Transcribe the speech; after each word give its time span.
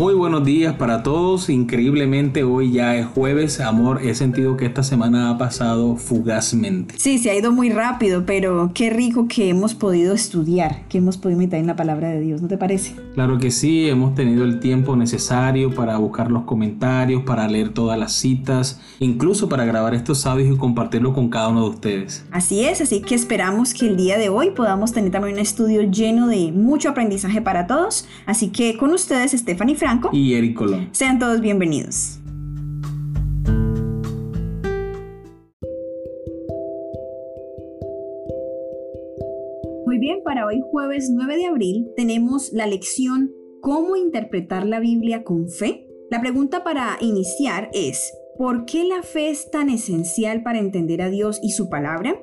Muy 0.00 0.14
buenos 0.14 0.46
días 0.46 0.76
para 0.76 1.02
todos. 1.02 1.50
Increíblemente 1.50 2.42
hoy 2.42 2.72
ya 2.72 2.96
es 2.96 3.04
jueves. 3.04 3.60
Amor, 3.60 4.00
he 4.02 4.14
sentido 4.14 4.56
que 4.56 4.64
esta 4.64 4.82
semana 4.82 5.28
ha 5.28 5.36
pasado 5.36 5.96
fugazmente. 5.96 6.94
Sí, 6.96 7.18
se 7.18 7.28
ha 7.28 7.34
ido 7.34 7.52
muy 7.52 7.68
rápido, 7.68 8.24
pero 8.24 8.70
qué 8.72 8.88
rico 8.88 9.28
que 9.28 9.50
hemos 9.50 9.74
podido 9.74 10.14
estudiar, 10.14 10.88
que 10.88 10.96
hemos 10.96 11.18
podido 11.18 11.36
meditar 11.36 11.60
en 11.60 11.66
la 11.66 11.76
palabra 11.76 12.08
de 12.08 12.20
Dios, 12.20 12.40
¿no 12.40 12.48
te 12.48 12.56
parece? 12.56 12.94
Claro 13.12 13.36
que 13.36 13.50
sí, 13.50 13.90
hemos 13.90 14.14
tenido 14.14 14.44
el 14.44 14.58
tiempo 14.58 14.96
necesario 14.96 15.74
para 15.74 15.98
buscar 15.98 16.30
los 16.30 16.44
comentarios, 16.44 17.24
para 17.24 17.46
leer 17.46 17.68
todas 17.74 17.98
las 17.98 18.12
citas, 18.12 18.80
incluso 19.00 19.50
para 19.50 19.66
grabar 19.66 19.94
estos 19.94 20.24
audios 20.24 20.54
y 20.54 20.56
compartirlo 20.56 21.12
con 21.12 21.28
cada 21.28 21.48
uno 21.48 21.64
de 21.64 21.70
ustedes. 21.74 22.24
Así 22.30 22.64
es, 22.64 22.80
así 22.80 23.02
que 23.02 23.14
esperamos 23.14 23.74
que 23.74 23.86
el 23.86 23.98
día 23.98 24.16
de 24.16 24.30
hoy 24.30 24.52
podamos 24.52 24.94
tener 24.94 25.10
también 25.10 25.34
un 25.34 25.40
estudio 25.40 25.82
lleno 25.82 26.26
de 26.26 26.52
mucho 26.52 26.88
aprendizaje 26.88 27.42
para 27.42 27.66
todos. 27.66 28.08
Así 28.24 28.48
que 28.48 28.78
con 28.78 28.94
ustedes, 28.94 29.32
Stephanie 29.32 29.76
Frank 29.76 29.89
y 30.12 30.34
Eric 30.34 30.56
Colón. 30.56 30.88
Sean 30.92 31.18
todos 31.18 31.40
bienvenidos. 31.40 32.18
Muy 39.86 39.98
bien, 39.98 40.20
para 40.24 40.46
hoy 40.46 40.62
jueves 40.70 41.10
9 41.10 41.36
de 41.36 41.46
abril 41.46 41.90
tenemos 41.96 42.52
la 42.52 42.66
lección 42.66 43.32
¿Cómo 43.60 43.94
interpretar 43.94 44.66
la 44.66 44.80
Biblia 44.80 45.22
con 45.22 45.50
fe? 45.50 45.86
La 46.10 46.22
pregunta 46.22 46.64
para 46.64 46.96
iniciar 47.02 47.68
es, 47.74 48.14
¿por 48.38 48.64
qué 48.64 48.84
la 48.84 49.02
fe 49.02 49.28
es 49.28 49.50
tan 49.50 49.68
esencial 49.68 50.42
para 50.42 50.58
entender 50.58 51.02
a 51.02 51.10
Dios 51.10 51.38
y 51.42 51.50
su 51.50 51.68
palabra? 51.68 52.18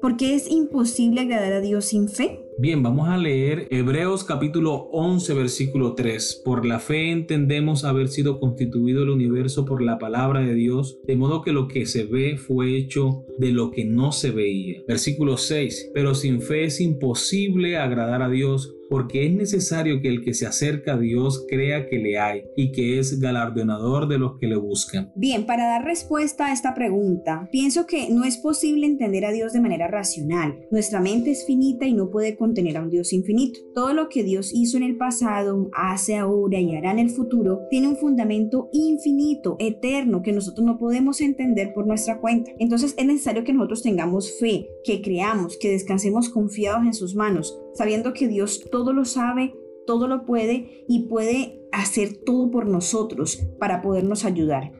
¿Por 0.00 0.16
qué 0.16 0.34
es 0.34 0.50
imposible 0.50 1.20
agradar 1.20 1.52
a 1.52 1.60
Dios 1.60 1.84
sin 1.84 2.08
fe? 2.08 2.44
Bien, 2.62 2.80
vamos 2.80 3.08
a 3.08 3.16
leer 3.16 3.66
Hebreos 3.72 4.22
capítulo 4.22 4.88
11 4.92 5.34
versículo 5.34 5.94
3. 5.96 6.42
Por 6.44 6.64
la 6.64 6.78
fe 6.78 7.10
entendemos 7.10 7.82
haber 7.82 8.06
sido 8.06 8.38
constituido 8.38 9.02
el 9.02 9.10
universo 9.10 9.64
por 9.64 9.82
la 9.82 9.98
palabra 9.98 10.42
de 10.42 10.54
Dios, 10.54 11.00
de 11.04 11.16
modo 11.16 11.42
que 11.42 11.50
lo 11.50 11.66
que 11.66 11.86
se 11.86 12.04
ve 12.04 12.36
fue 12.36 12.76
hecho 12.76 13.24
de 13.36 13.50
lo 13.50 13.72
que 13.72 13.84
no 13.84 14.12
se 14.12 14.30
veía. 14.30 14.80
Versículo 14.86 15.38
6. 15.38 15.90
Pero 15.92 16.14
sin 16.14 16.40
fe 16.40 16.66
es 16.66 16.80
imposible 16.80 17.78
agradar 17.78 18.22
a 18.22 18.30
Dios 18.30 18.72
porque 18.92 19.24
es 19.24 19.32
necesario 19.32 20.02
que 20.02 20.08
el 20.08 20.22
que 20.22 20.34
se 20.34 20.46
acerca 20.46 20.92
a 20.92 20.98
Dios 20.98 21.46
crea 21.48 21.88
que 21.88 21.96
le 21.96 22.18
hay 22.18 22.42
y 22.56 22.72
que 22.72 22.98
es 22.98 23.20
galardonador 23.20 24.06
de 24.06 24.18
los 24.18 24.38
que 24.38 24.46
le 24.46 24.56
buscan. 24.56 25.10
Bien, 25.16 25.46
para 25.46 25.64
dar 25.64 25.82
respuesta 25.82 26.48
a 26.48 26.52
esta 26.52 26.74
pregunta, 26.74 27.48
pienso 27.50 27.86
que 27.86 28.10
no 28.10 28.24
es 28.24 28.36
posible 28.36 28.84
entender 28.84 29.24
a 29.24 29.32
Dios 29.32 29.54
de 29.54 29.62
manera 29.62 29.88
racional. 29.88 30.66
Nuestra 30.70 31.00
mente 31.00 31.30
es 31.30 31.46
finita 31.46 31.86
y 31.86 31.94
no 31.94 32.10
puede 32.10 32.36
contener 32.36 32.76
a 32.76 32.82
un 32.82 32.90
Dios 32.90 33.14
infinito. 33.14 33.60
Todo 33.74 33.94
lo 33.94 34.10
que 34.10 34.24
Dios 34.24 34.50
hizo 34.52 34.76
en 34.76 34.82
el 34.82 34.98
pasado, 34.98 35.70
hace 35.72 36.16
ahora 36.16 36.60
y 36.60 36.76
hará 36.76 36.90
en 36.90 36.98
el 36.98 37.08
futuro 37.08 37.62
tiene 37.70 37.88
un 37.88 37.96
fundamento 37.96 38.68
infinito, 38.74 39.56
eterno, 39.58 40.20
que 40.20 40.32
nosotros 40.32 40.66
no 40.66 40.76
podemos 40.76 41.22
entender 41.22 41.72
por 41.72 41.86
nuestra 41.86 42.20
cuenta. 42.20 42.50
Entonces 42.58 42.94
es 42.98 43.06
necesario 43.06 43.42
que 43.42 43.54
nosotros 43.54 43.82
tengamos 43.82 44.38
fe, 44.38 44.68
que 44.84 45.00
creamos, 45.00 45.56
que 45.56 45.70
descansemos 45.70 46.28
confiados 46.28 46.84
en 46.84 46.92
sus 46.92 47.14
manos, 47.14 47.58
sabiendo 47.74 48.12
que 48.12 48.28
Dios 48.28 48.68
todo 48.70 48.92
lo 48.92 49.04
sabe, 49.04 49.54
todo 49.86 50.08
lo 50.08 50.24
puede 50.24 50.84
y 50.88 51.08
puede 51.08 51.60
hacer 51.72 52.18
todo 52.24 52.50
por 52.50 52.66
nosotros 52.66 53.42
para 53.58 53.82
podernos 53.82 54.24
ayudar. 54.24 54.72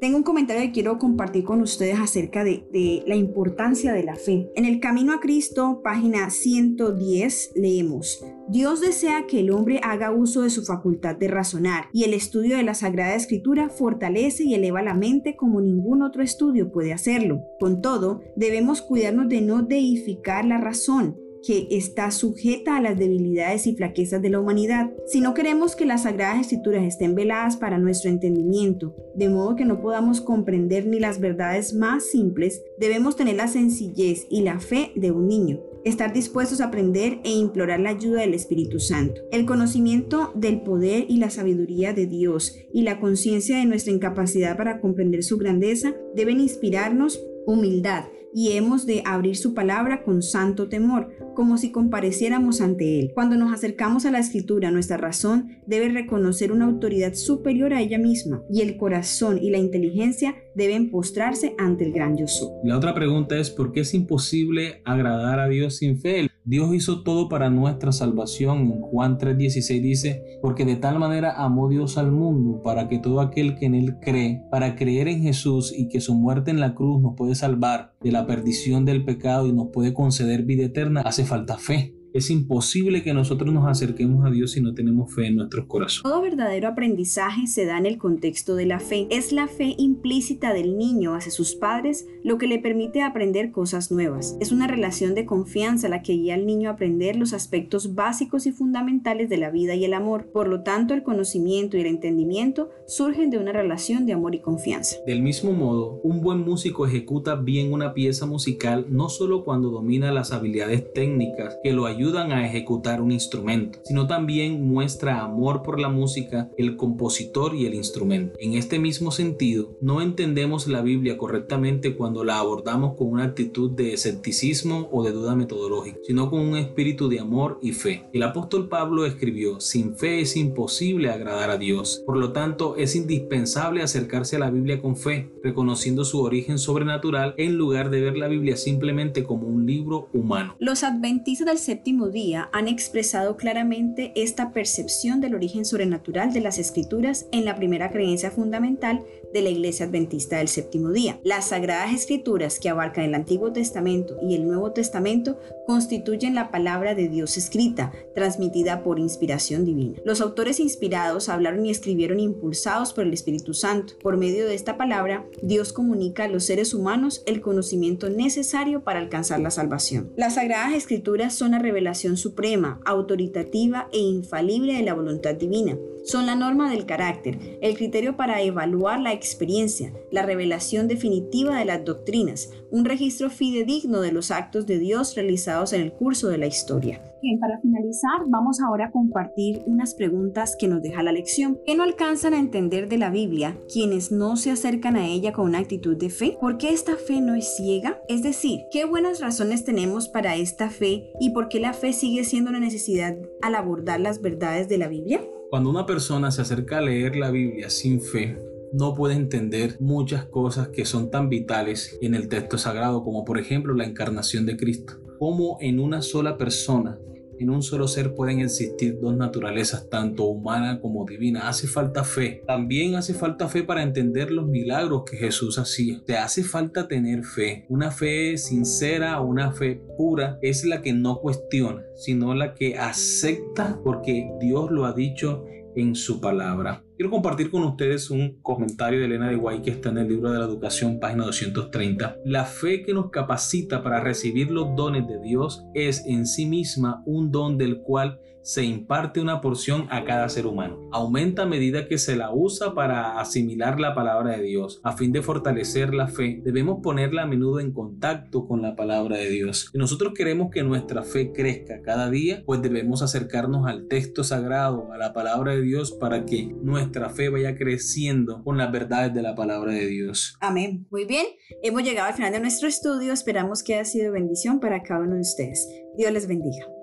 Tengo 0.00 0.16
un 0.16 0.22
comentario 0.22 0.62
que 0.62 0.72
quiero 0.72 0.98
compartir 0.98 1.44
con 1.44 1.62
ustedes 1.62 1.98
acerca 1.98 2.44
de, 2.44 3.02
la 3.06 3.16
importancia 3.16 3.92
de 3.92 4.02
la 4.02 4.14
fe. 4.14 4.50
En 4.54 4.64
el 4.64 4.80
Camino 4.80 5.12
a 5.14 5.20
Cristo, 5.20 5.80
página 5.82 6.28
110, 6.28 7.52
leemos, 7.54 8.22
Dios 8.48 8.80
desea 8.80 9.26
que 9.26 9.40
el 9.40 9.50
hombre 9.50 9.80
haga 9.82 10.10
uso 10.10 10.42
de 10.42 10.50
su 10.50 10.64
facultad 10.64 11.16
de 11.16 11.28
razonar 11.28 11.84
y 11.92 12.04
el 12.04 12.14
estudio 12.14 12.56
de 12.56 12.62
la 12.62 12.74
Sagrada 12.74 13.14
Escritura 13.14 13.68
fortalece 13.68 14.44
y 14.44 14.54
eleva 14.54 14.82
la 14.82 14.94
mente 14.94 15.36
como 15.36 15.60
ningún 15.60 16.02
otro 16.02 16.22
estudio 16.22 16.72
puede 16.72 16.92
hacerlo. 16.92 17.42
Con 17.58 17.80
todo, 17.80 18.20
debemos 18.36 18.82
cuidarnos 18.82 19.28
de 19.28 19.40
no 19.40 19.62
deificar 19.62 20.44
la 20.44 20.58
razón 20.58 21.16
que 21.46 21.68
está 21.70 22.10
sujeta 22.10 22.76
a 22.76 22.80
las 22.80 22.98
debilidades 22.98 23.66
y 23.66 23.74
flaquezas 23.74 24.22
de 24.22 24.30
la 24.30 24.40
humanidad. 24.40 24.90
Si 25.06 25.20
no 25.20 25.34
queremos 25.34 25.76
que 25.76 25.86
las 25.86 26.02
sagradas 26.02 26.40
escrituras 26.40 26.84
estén 26.84 27.14
veladas 27.14 27.56
para 27.56 27.78
nuestro 27.78 28.10
entendimiento, 28.10 28.94
de 29.14 29.28
modo 29.28 29.56
que 29.56 29.64
no 29.64 29.80
podamos 29.80 30.20
comprender 30.20 30.86
ni 30.86 30.98
las 30.98 31.20
verdades 31.20 31.74
más 31.74 32.04
simples, 32.04 32.62
debemos 32.78 33.16
tener 33.16 33.36
la 33.36 33.48
sencillez 33.48 34.26
y 34.30 34.42
la 34.42 34.60
fe 34.60 34.92
de 34.96 35.10
un 35.10 35.28
niño. 35.28 35.60
Estar 35.84 36.12
dispuestos 36.12 36.60
a 36.60 36.66
aprender 36.66 37.20
e 37.24 37.30
implorar 37.30 37.80
la 37.80 37.90
ayuda 37.90 38.20
del 38.20 38.34
Espíritu 38.34 38.78
Santo. 38.80 39.22
El 39.32 39.46
conocimiento 39.46 40.30
del 40.34 40.60
poder 40.60 41.06
y 41.08 41.16
la 41.16 41.30
sabiduría 41.30 41.94
de 41.94 42.06
Dios 42.06 42.54
y 42.72 42.82
la 42.82 43.00
conciencia 43.00 43.56
de 43.56 43.64
nuestra 43.64 43.92
incapacidad 43.92 44.58
para 44.58 44.80
comprender 44.80 45.22
su 45.22 45.38
grandeza 45.38 45.94
deben 46.14 46.40
inspirarnos 46.40 47.24
humildad 47.46 48.04
y 48.32 48.52
hemos 48.52 48.86
de 48.86 49.02
abrir 49.04 49.36
su 49.36 49.54
palabra 49.54 50.02
con 50.02 50.22
santo 50.22 50.68
temor, 50.68 51.10
como 51.34 51.56
si 51.56 51.72
compareciéramos 51.72 52.60
ante 52.60 53.00
Él. 53.00 53.12
Cuando 53.14 53.36
nos 53.36 53.52
acercamos 53.52 54.06
a 54.06 54.10
la 54.10 54.18
escritura, 54.18 54.70
nuestra 54.70 54.96
razón 54.96 55.58
debe 55.66 55.88
reconocer 55.88 56.52
una 56.52 56.66
autoridad 56.66 57.14
superior 57.14 57.72
a 57.74 57.80
ella 57.80 57.98
misma 57.98 58.42
y 58.50 58.62
el 58.62 58.76
corazón 58.76 59.38
y 59.38 59.50
la 59.50 59.58
inteligencia 59.58 60.36
deben 60.54 60.90
postrarse 60.90 61.54
ante 61.58 61.84
el 61.84 61.92
gran 61.92 62.16
yo 62.16 62.26
La 62.64 62.76
otra 62.76 62.94
pregunta 62.94 63.38
es 63.38 63.50
¿por 63.50 63.72
qué 63.72 63.80
es 63.80 63.94
imposible 63.94 64.82
agradar 64.84 65.38
a 65.40 65.48
Dios 65.48 65.76
sin 65.76 65.98
fe? 65.98 66.28
Dios 66.50 66.74
hizo 66.74 67.04
todo 67.04 67.28
para 67.28 67.48
nuestra 67.48 67.92
salvación. 67.92 68.72
En 68.72 68.80
Juan 68.80 69.18
3:16 69.18 69.80
dice, 69.80 70.24
porque 70.42 70.64
de 70.64 70.74
tal 70.74 70.98
manera 70.98 71.40
amó 71.40 71.68
Dios 71.68 71.96
al 71.96 72.10
mundo 72.10 72.60
para 72.60 72.88
que 72.88 72.98
todo 72.98 73.20
aquel 73.20 73.54
que 73.54 73.66
en 73.66 73.76
él 73.76 74.00
cree, 74.02 74.42
para 74.50 74.74
creer 74.74 75.06
en 75.06 75.22
Jesús 75.22 75.72
y 75.72 75.86
que 75.86 76.00
su 76.00 76.16
muerte 76.16 76.50
en 76.50 76.58
la 76.58 76.74
cruz 76.74 77.00
nos 77.00 77.14
puede 77.14 77.36
salvar 77.36 77.92
de 78.02 78.10
la 78.10 78.26
perdición 78.26 78.84
del 78.84 79.04
pecado 79.04 79.46
y 79.46 79.52
nos 79.52 79.68
puede 79.68 79.94
conceder 79.94 80.42
vida 80.42 80.64
eterna, 80.64 81.02
hace 81.02 81.24
falta 81.24 81.56
fe. 81.56 81.94
Es 82.12 82.28
imposible 82.28 83.04
que 83.04 83.14
nosotros 83.14 83.54
nos 83.54 83.68
acerquemos 83.68 84.26
a 84.26 84.30
Dios 84.30 84.50
si 84.50 84.60
no 84.60 84.74
tenemos 84.74 85.14
fe 85.14 85.28
en 85.28 85.36
nuestros 85.36 85.66
corazones. 85.66 86.02
Todo 86.02 86.20
verdadero 86.20 86.66
aprendizaje 86.66 87.46
se 87.46 87.66
da 87.66 87.78
en 87.78 87.86
el 87.86 87.98
contexto 87.98 88.56
de 88.56 88.66
la 88.66 88.80
fe. 88.80 89.06
Es 89.10 89.30
la 89.30 89.46
fe 89.46 89.76
implícita 89.78 90.52
del 90.52 90.76
niño 90.76 91.14
hacia 91.14 91.30
sus 91.30 91.54
padres 91.54 92.08
lo 92.24 92.36
que 92.36 92.48
le 92.48 92.58
permite 92.58 93.02
aprender 93.02 93.52
cosas 93.52 93.92
nuevas. 93.92 94.36
Es 94.40 94.50
una 94.50 94.66
relación 94.66 95.14
de 95.14 95.24
confianza 95.24 95.88
la 95.88 96.02
que 96.02 96.14
guía 96.14 96.34
al 96.34 96.46
niño 96.46 96.68
a 96.68 96.72
aprender 96.72 97.14
los 97.14 97.32
aspectos 97.32 97.94
básicos 97.94 98.46
y 98.46 98.52
fundamentales 98.52 99.28
de 99.28 99.36
la 99.36 99.50
vida 99.50 99.76
y 99.76 99.84
el 99.84 99.94
amor. 99.94 100.26
Por 100.32 100.48
lo 100.48 100.62
tanto, 100.64 100.94
el 100.94 101.04
conocimiento 101.04 101.76
y 101.76 101.82
el 101.82 101.86
entendimiento 101.86 102.70
surgen 102.88 103.30
de 103.30 103.38
una 103.38 103.52
relación 103.52 104.04
de 104.04 104.14
amor 104.14 104.34
y 104.34 104.40
confianza. 104.40 104.96
Del 105.06 105.22
mismo 105.22 105.52
modo, 105.52 106.00
un 106.02 106.20
buen 106.20 106.40
músico 106.40 106.86
ejecuta 106.86 107.36
bien 107.36 107.72
una 107.72 107.94
pieza 107.94 108.26
musical 108.26 108.86
no 108.90 109.08
solo 109.08 109.44
cuando 109.44 109.70
domina 109.70 110.10
las 110.10 110.32
habilidades 110.32 110.92
técnicas 110.92 111.56
que 111.62 111.72
lo 111.72 111.86
ayudan 111.86 111.99
ayudan 112.00 112.32
a 112.32 112.46
ejecutar 112.46 113.02
un 113.02 113.12
instrumento, 113.12 113.78
sino 113.84 114.06
también 114.06 114.66
muestra 114.66 115.20
amor 115.20 115.62
por 115.62 115.78
la 115.78 115.90
música, 115.90 116.48
el 116.56 116.78
compositor 116.78 117.54
y 117.54 117.66
el 117.66 117.74
instrumento. 117.74 118.38
En 118.40 118.54
este 118.54 118.78
mismo 118.78 119.10
sentido, 119.10 119.76
no 119.82 120.00
entendemos 120.00 120.66
la 120.66 120.80
Biblia 120.80 121.18
correctamente 121.18 121.94
cuando 121.96 122.24
la 122.24 122.38
abordamos 122.38 122.96
con 122.96 123.08
una 123.08 123.24
actitud 123.24 123.72
de 123.72 123.92
escepticismo 123.92 124.88
o 124.90 125.04
de 125.04 125.12
duda 125.12 125.36
metodológica, 125.36 125.98
sino 126.02 126.30
con 126.30 126.40
un 126.40 126.56
espíritu 126.56 127.10
de 127.10 127.20
amor 127.20 127.58
y 127.60 127.72
fe. 127.72 128.08
El 128.14 128.22
apóstol 128.22 128.70
Pablo 128.70 129.04
escribió, 129.04 129.60
sin 129.60 129.94
fe 129.94 130.20
es 130.20 130.38
imposible 130.38 131.10
agradar 131.10 131.50
a 131.50 131.58
Dios. 131.58 132.02
Por 132.06 132.16
lo 132.16 132.32
tanto, 132.32 132.76
es 132.76 132.96
indispensable 132.96 133.82
acercarse 133.82 134.36
a 134.36 134.38
la 134.38 134.50
Biblia 134.50 134.80
con 134.80 134.96
fe, 134.96 135.30
reconociendo 135.44 136.06
su 136.06 136.22
origen 136.22 136.58
sobrenatural 136.58 137.34
en 137.36 137.58
lugar 137.58 137.90
de 137.90 138.00
ver 138.00 138.16
la 138.16 138.28
Biblia 138.28 138.56
simplemente 138.56 139.22
como 139.24 139.46
un 139.48 139.66
libro 139.66 140.08
humano. 140.14 140.56
Los 140.58 140.82
adventistas 140.82 141.46
del 141.46 141.58
séptimo 141.58 141.89
día 141.90 142.48
han 142.52 142.68
expresado 142.68 143.36
claramente 143.36 144.12
esta 144.14 144.52
percepción 144.52 145.20
del 145.20 145.34
origen 145.34 145.64
sobrenatural 145.64 146.32
de 146.32 146.40
las 146.40 146.58
escrituras 146.58 147.26
en 147.32 147.44
la 147.44 147.56
primera 147.56 147.90
creencia 147.90 148.30
fundamental 148.30 149.02
de 149.32 149.42
la 149.42 149.50
Iglesia 149.50 149.86
Adventista 149.86 150.38
del 150.38 150.48
Séptimo 150.48 150.90
Día. 150.90 151.20
Las 151.24 151.48
Sagradas 151.48 151.92
Escrituras 151.92 152.58
que 152.58 152.68
abarcan 152.68 153.04
el 153.04 153.14
Antiguo 153.14 153.52
Testamento 153.52 154.16
y 154.22 154.34
el 154.34 154.46
Nuevo 154.46 154.72
Testamento 154.72 155.38
constituyen 155.66 156.34
la 156.34 156.50
palabra 156.50 156.94
de 156.94 157.08
Dios 157.08 157.36
escrita, 157.36 157.92
transmitida 158.14 158.82
por 158.82 158.98
inspiración 158.98 159.64
divina. 159.64 159.98
Los 160.04 160.20
autores 160.20 160.58
inspirados 160.60 161.28
hablaron 161.28 161.66
y 161.66 161.70
escribieron 161.70 162.18
impulsados 162.18 162.92
por 162.92 163.04
el 163.04 163.12
Espíritu 163.12 163.54
Santo. 163.54 163.94
Por 164.02 164.16
medio 164.16 164.46
de 164.46 164.54
esta 164.54 164.76
palabra, 164.76 165.26
Dios 165.42 165.72
comunica 165.72 166.24
a 166.24 166.28
los 166.28 166.44
seres 166.44 166.72
humanos 166.72 167.22
el 167.26 167.40
conocimiento 167.40 168.10
necesario 168.10 168.82
para 168.82 169.00
alcanzar 169.00 169.40
la 169.40 169.50
salvación. 169.50 170.12
Las 170.16 170.34
Sagradas 170.34 170.74
Escrituras 170.74 171.34
son 171.34 171.52
la 171.52 171.58
revelación 171.58 171.79
suprema, 172.16 172.80
autoritativa 172.84 173.88
e 173.92 173.98
infalible 173.98 174.74
de 174.74 174.82
la 174.82 174.94
voluntad 174.94 175.34
divina. 175.34 175.76
Son 176.04 176.26
la 176.26 176.34
norma 176.34 176.70
del 176.70 176.86
carácter, 176.86 177.38
el 177.60 177.76
criterio 177.76 178.16
para 178.16 178.40
evaluar 178.40 179.00
la 179.00 179.12
experiencia, 179.12 179.92
la 180.10 180.22
revelación 180.22 180.88
definitiva 180.88 181.58
de 181.58 181.66
las 181.66 181.84
doctrinas, 181.84 182.50
un 182.70 182.84
registro 182.84 183.30
fidedigno 183.30 184.00
de 184.00 184.12
los 184.12 184.30
actos 184.30 184.66
de 184.66 184.78
Dios 184.78 185.14
realizados 185.14 185.72
en 185.72 185.82
el 185.82 185.92
curso 185.92 186.28
de 186.28 186.38
la 186.38 186.46
historia. 186.46 187.02
Bien, 187.22 187.38
para 187.38 187.60
finalizar, 187.60 188.22
vamos 188.28 188.62
ahora 188.62 188.86
a 188.86 188.90
compartir 188.90 189.62
unas 189.66 189.94
preguntas 189.94 190.56
que 190.58 190.68
nos 190.68 190.80
deja 190.80 191.02
la 191.02 191.12
lección. 191.12 191.58
¿Qué 191.66 191.74
no 191.74 191.82
alcanzan 191.82 192.32
a 192.32 192.38
entender 192.38 192.88
de 192.88 192.96
la 192.96 193.10
Biblia 193.10 193.58
quienes 193.70 194.10
no 194.10 194.36
se 194.36 194.50
acercan 194.50 194.96
a 194.96 195.06
ella 195.06 195.32
con 195.32 195.44
una 195.44 195.58
actitud 195.58 195.98
de 195.98 196.08
fe? 196.08 196.38
¿Por 196.40 196.56
qué 196.56 196.70
esta 196.70 196.96
fe 196.96 197.20
no 197.20 197.34
es 197.34 197.56
ciega? 197.56 198.00
Es 198.08 198.22
decir, 198.22 198.62
¿qué 198.72 198.86
buenas 198.86 199.20
razones 199.20 199.66
tenemos 199.66 200.08
para 200.08 200.36
esta 200.36 200.70
fe 200.70 201.12
y 201.20 201.30
por 201.30 201.48
qué 201.48 201.60
la 201.70 201.74
fe 201.74 201.92
sigue 201.92 202.24
siendo 202.24 202.50
una 202.50 202.58
necesidad 202.58 203.16
al 203.42 203.54
abordar 203.54 204.00
las 204.00 204.20
verdades 204.20 204.68
de 204.68 204.76
la 204.76 204.88
Biblia? 204.88 205.22
Cuando 205.50 205.70
una 205.70 205.86
persona 205.86 206.32
se 206.32 206.42
acerca 206.42 206.78
a 206.78 206.80
leer 206.80 207.14
la 207.14 207.30
Biblia 207.30 207.70
sin 207.70 208.00
fe, 208.00 208.42
no 208.72 208.96
puede 208.96 209.14
entender 209.14 209.76
muchas 209.78 210.24
cosas 210.24 210.70
que 210.70 210.84
son 210.84 211.12
tan 211.12 211.28
vitales 211.28 211.96
en 212.02 212.16
el 212.16 212.26
texto 212.26 212.58
sagrado, 212.58 213.04
como 213.04 213.24
por 213.24 213.38
ejemplo 213.38 213.72
la 213.72 213.84
encarnación 213.84 214.46
de 214.46 214.56
Cristo. 214.56 214.94
Cómo 215.20 215.58
en 215.60 215.78
una 215.78 216.02
sola 216.02 216.36
persona 216.36 216.98
en 217.40 217.50
un 217.50 217.62
solo 217.62 217.88
ser 217.88 218.14
pueden 218.14 218.40
existir 218.40 218.98
dos 219.00 219.16
naturalezas, 219.16 219.88
tanto 219.88 220.24
humana 220.24 220.78
como 220.80 221.06
divina. 221.06 221.48
Hace 221.48 221.66
falta 221.66 222.04
fe. 222.04 222.42
También 222.46 222.96
hace 222.96 223.14
falta 223.14 223.48
fe 223.48 223.62
para 223.62 223.82
entender 223.82 224.30
los 224.30 224.46
milagros 224.46 225.04
que 225.10 225.16
Jesús 225.16 225.58
hacía. 225.58 226.02
Te 226.04 226.18
hace 226.18 226.44
falta 226.44 226.86
tener 226.86 227.24
fe. 227.24 227.64
Una 227.70 227.90
fe 227.90 228.36
sincera, 228.36 229.20
una 229.20 229.52
fe 229.52 229.82
pura, 229.96 230.38
es 230.42 230.64
la 230.64 230.82
que 230.82 230.92
no 230.92 231.20
cuestiona, 231.20 231.82
sino 231.96 232.34
la 232.34 232.54
que 232.54 232.76
acepta 232.76 233.80
porque 233.82 234.30
Dios 234.38 234.70
lo 234.70 234.84
ha 234.84 234.92
dicho 234.92 235.44
en 235.74 235.94
su 235.94 236.20
palabra. 236.20 236.84
Quiero 237.00 237.12
compartir 237.12 237.50
con 237.50 237.62
ustedes 237.64 238.10
un 238.10 238.42
comentario 238.42 238.98
de 238.98 239.06
Elena 239.06 239.30
de 239.30 239.36
Guay 239.36 239.62
que 239.62 239.70
está 239.70 239.88
en 239.88 239.96
el 239.96 240.08
libro 240.08 240.32
de 240.32 240.38
la 240.38 240.44
educación, 240.44 241.00
página 241.00 241.24
230. 241.24 242.18
La 242.26 242.44
fe 242.44 242.82
que 242.82 242.92
nos 242.92 243.08
capacita 243.08 243.82
para 243.82 244.00
recibir 244.00 244.50
los 244.50 244.76
dones 244.76 245.08
de 245.08 245.18
Dios 245.18 245.64
es 245.72 246.04
en 246.04 246.26
sí 246.26 246.44
misma 246.44 247.02
un 247.06 247.32
don 247.32 247.56
del 247.56 247.80
cual 247.80 248.20
se 248.42 248.64
imparte 248.64 249.20
una 249.20 249.40
porción 249.40 249.86
a 249.90 250.04
cada 250.04 250.28
ser 250.28 250.46
humano. 250.46 250.88
Aumenta 250.92 251.42
a 251.42 251.46
medida 251.46 251.86
que 251.86 251.98
se 251.98 252.16
la 252.16 252.32
usa 252.32 252.74
para 252.74 253.20
asimilar 253.20 253.80
la 253.80 253.94
palabra 253.94 254.36
de 254.36 254.42
Dios. 254.42 254.80
A 254.82 254.96
fin 254.96 255.12
de 255.12 255.22
fortalecer 255.22 255.94
la 255.94 256.08
fe, 256.08 256.40
debemos 256.42 256.80
ponerla 256.82 257.22
a 257.22 257.26
menudo 257.26 257.60
en 257.60 257.72
contacto 257.72 258.46
con 258.46 258.62
la 258.62 258.76
palabra 258.76 259.16
de 259.16 259.30
Dios. 259.30 259.68
Si 259.72 259.78
nosotros 259.78 260.12
queremos 260.14 260.50
que 260.50 260.62
nuestra 260.62 261.02
fe 261.02 261.32
crezca 261.32 261.82
cada 261.82 262.10
día, 262.10 262.42
pues 262.46 262.62
debemos 262.62 263.02
acercarnos 263.02 263.66
al 263.66 263.86
texto 263.88 264.24
sagrado, 264.24 264.92
a 264.92 264.98
la 264.98 265.12
palabra 265.12 265.52
de 265.52 265.62
Dios, 265.62 265.92
para 265.92 266.24
que 266.24 266.54
nuestra 266.62 267.10
fe 267.10 267.28
vaya 267.28 267.56
creciendo 267.56 268.42
con 268.42 268.58
las 268.58 268.72
verdades 268.72 269.14
de 269.14 269.22
la 269.22 269.34
palabra 269.34 269.72
de 269.72 269.86
Dios. 269.86 270.36
Amén. 270.40 270.86
Muy 270.90 271.04
bien, 271.04 271.26
hemos 271.62 271.82
llegado 271.82 272.08
al 272.08 272.14
final 272.14 272.32
de 272.32 272.40
nuestro 272.40 272.68
estudio. 272.68 273.12
Esperamos 273.12 273.62
que 273.62 273.74
haya 273.74 273.84
sido 273.84 274.12
bendición 274.12 274.60
para 274.60 274.82
cada 274.82 275.00
uno 275.00 275.14
de 275.14 275.20
ustedes. 275.20 275.68
Dios 275.96 276.12
les 276.12 276.26
bendiga. 276.26 276.79